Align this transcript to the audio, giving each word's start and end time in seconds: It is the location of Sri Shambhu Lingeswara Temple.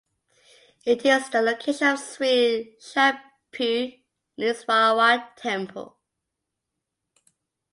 It 0.83 1.05
is 1.05 1.29
the 1.29 1.43
location 1.43 1.89
of 1.89 1.99
Sri 1.99 2.75
Shambhu 2.81 4.01
Lingeswara 4.35 5.27
Temple. 5.35 5.95